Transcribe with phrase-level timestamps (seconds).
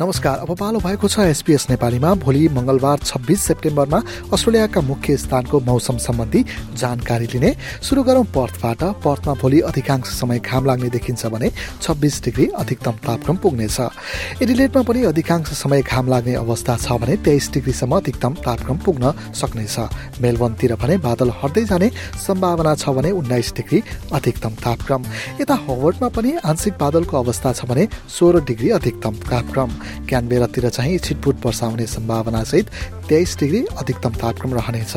[0.00, 3.98] नमस्कार अब पालो भएको छ एसपीएस नेपालीमा। भोलि मंगलबार छब्बिस सेप्टेम्बरमा
[4.32, 7.50] अस्ट्रेलियाका मुख्य स्थानको मौसम सम्बन्धी जानकारी लिने।
[7.84, 11.50] सुरु गरौं पर्थबाट। पर्थमा भोलि अधिकांश समय घाम लाग्ने देखिन्छ भने
[11.82, 17.50] छब्बिस डिग्री अधिकतम तापक्रम पुग्नेछ। एडिलेटमा पनि अधिकांश समय घाम लाग्ने अवस्था छ भने तेइस
[17.52, 19.76] डिग्रीसम्म अधिकतम तापक्रम पुग्न सक्नेछ।
[20.22, 21.90] मेलबर्नतिर भने बादल हट्दै जाने
[22.24, 23.82] सम्भावना छ भने उन्नाइस डिग्री
[24.14, 25.04] अधिकतम तापक्रम।
[25.40, 29.70] यता हवर्डमा पनि आंशिक बादलको अवस्था छ भने सोह्र डिग्री अधिकतम तापक्रम।
[30.08, 32.70] क्यानबेरातिर चाहिँ छिटपुट वर्षा हुने सम्भावनासहित
[33.10, 34.94] तेइस डिग्री अधिकतम तापक्रम रहनेछ।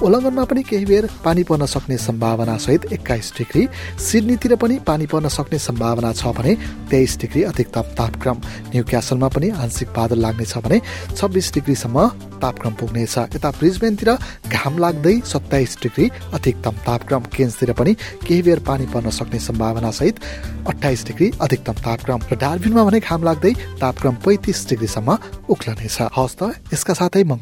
[0.00, 3.62] उल्लङ्घनमा पनि केही बेर पानी पर्न सक्ने सम्भावना सहित एक्काइस डिग्री
[4.00, 6.54] सिडनीतिर पनि पानी पर्न सक्ने सम्भावना छ भने
[6.90, 8.36] तेइस डिग्री अधिकतम तापक्रम।
[8.72, 10.80] न्यू क्यासलमा पनि आंशिक बादल लाग्नेछ भने
[11.16, 12.08] छब्बिस डिग्रीसम्म
[12.40, 14.10] तापक्रम पुग्नेछ। यता ब्रिजबेनतिर
[14.48, 17.92] घाम लाग्दै सत्ताइस डिग्री अधिकतम तापक्रम। केन्सतिर पनि
[18.24, 20.20] केही बेर पानी पर्न सक्ने सम्भावना सहित
[20.68, 25.18] अठाइस डिग्री अधिकतम तापक्रम। र डार्बिनमा भने घाम लाग्दै तापक्रम पैँतिस डिग्रीसम्म
[25.50, 27.22] उक्लनेछ। हवस् त यसका साथै